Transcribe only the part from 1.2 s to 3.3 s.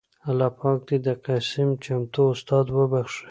قسيم چمتو استاد وبښي